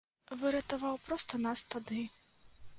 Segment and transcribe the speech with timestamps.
[0.43, 2.03] Выратаваў проста нас тады.